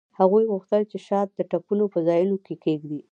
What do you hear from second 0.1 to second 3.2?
هغوی غوښتل چې شات د ټپونو په ځایونو کیږدي